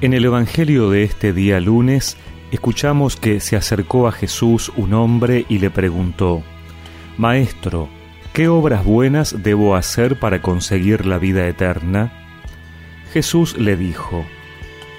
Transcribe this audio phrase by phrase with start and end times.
[0.00, 2.16] En el Evangelio de este día lunes
[2.52, 6.44] escuchamos que se acercó a Jesús un hombre y le preguntó,
[7.16, 7.88] Maestro,
[8.32, 12.12] ¿qué obras buenas debo hacer para conseguir la vida eterna?
[13.12, 14.24] Jesús le dijo,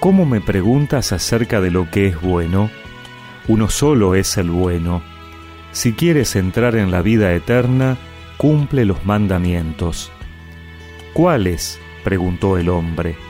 [0.00, 2.70] ¿Cómo me preguntas acerca de lo que es bueno?
[3.48, 5.02] Uno solo es el bueno.
[5.72, 7.96] Si quieres entrar en la vida eterna,
[8.36, 10.12] cumple los mandamientos.
[11.14, 11.80] ¿Cuáles?
[12.04, 13.29] preguntó el hombre.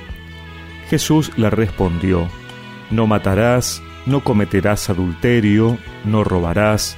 [0.91, 2.29] Jesús le respondió,
[2.91, 6.97] No matarás, no cometerás adulterio, no robarás,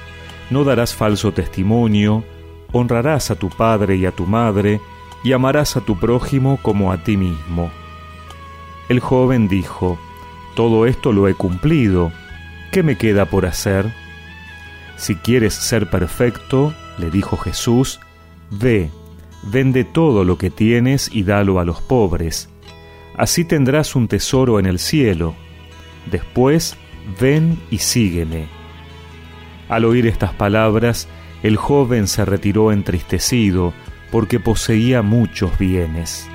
[0.49, 2.23] no darás falso testimonio,
[2.71, 4.81] honrarás a tu padre y a tu madre,
[5.23, 7.69] y amarás a tu prójimo como a ti mismo.
[8.89, 9.99] El joven dijo,
[10.55, 12.11] Todo esto lo he cumplido,
[12.71, 13.93] ¿qué me queda por hacer?
[14.97, 17.99] Si quieres ser perfecto, le dijo Jesús,
[18.49, 18.89] ve,
[19.43, 22.49] vende todo lo que tienes y dalo a los pobres
[23.17, 25.35] así tendrás un tesoro en el cielo.
[26.09, 26.77] Después,
[27.19, 28.47] ven y sígueme.
[29.69, 31.07] Al oír estas palabras,
[31.41, 33.73] el joven se retiró entristecido,
[34.11, 36.29] porque poseía muchos bienes.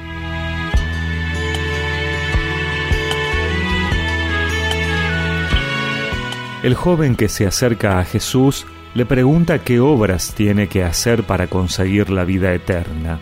[6.63, 11.47] El joven que se acerca a Jesús le pregunta qué obras tiene que hacer para
[11.47, 13.21] conseguir la vida eterna.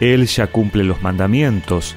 [0.00, 1.94] Él ya cumple los mandamientos,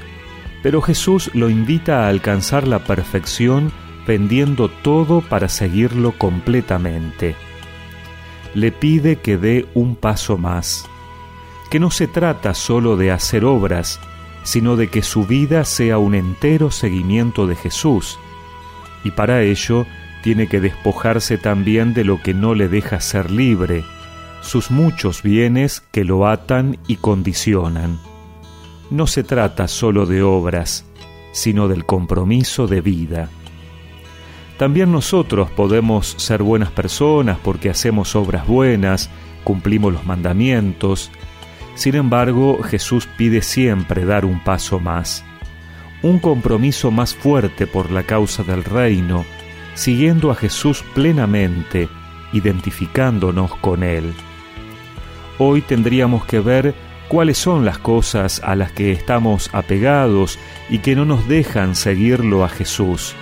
[0.63, 3.71] pero Jesús lo invita a alcanzar la perfección
[4.05, 7.35] vendiendo todo para seguirlo completamente.
[8.53, 10.85] Le pide que dé un paso más,
[11.69, 13.99] que no se trata solo de hacer obras,
[14.43, 18.17] sino de que su vida sea un entero seguimiento de Jesús,
[19.03, 19.85] y para ello
[20.23, 23.83] tiene que despojarse también de lo que no le deja ser libre,
[24.41, 27.99] sus muchos bienes que lo atan y condicionan
[28.89, 30.85] no se trata solo de obras,
[31.31, 33.29] sino del compromiso de vida.
[34.57, 39.09] También nosotros podemos ser buenas personas porque hacemos obras buenas,
[39.43, 41.11] cumplimos los mandamientos.
[41.75, 45.23] Sin embargo, Jesús pide siempre dar un paso más,
[46.01, 49.25] un compromiso más fuerte por la causa del reino,
[49.75, 51.87] siguiendo a Jesús plenamente,
[52.33, 54.11] identificándonos con Él.
[55.37, 56.73] Hoy tendríamos que ver
[57.07, 60.37] cuáles son las cosas a las que estamos apegados
[60.69, 63.15] y que no nos dejan seguirlo a Jesús,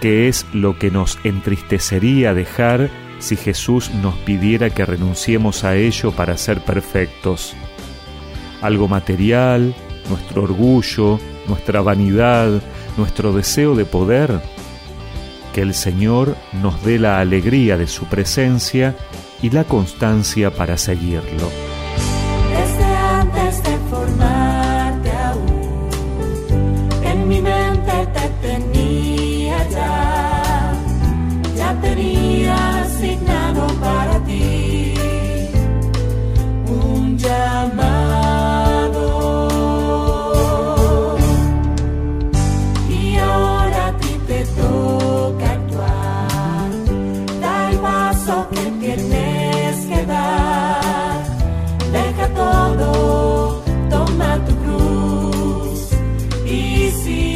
[0.00, 6.10] qué es lo que nos entristecería dejar si Jesús nos pidiera que renunciemos a ello
[6.10, 7.54] para ser perfectos.
[8.60, 9.74] Algo material,
[10.08, 12.60] nuestro orgullo, nuestra vanidad,
[12.96, 14.40] nuestro deseo de poder.
[15.54, 18.96] Que el Señor nos dé la alegría de su presencia
[19.40, 21.71] y la constancia para seguirlo.
[48.42, 51.22] lo que tienes que dar.
[51.92, 55.90] Deja todo, toma tu cruz
[56.46, 57.31] y sigue.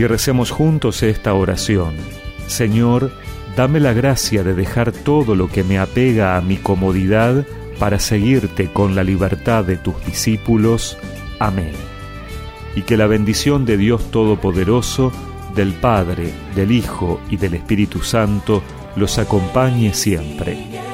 [0.00, 1.94] Y recemos juntos esta oración.
[2.46, 3.12] Señor,
[3.54, 7.44] dame la gracia de dejar todo lo que me apega a mi comodidad
[7.78, 10.96] para seguirte con la libertad de tus discípulos.
[11.38, 11.72] Amén.
[12.74, 15.12] Y que la bendición de Dios Todopoderoso,
[15.54, 18.62] del Padre, del Hijo y del Espíritu Santo
[18.96, 20.89] los acompañe siempre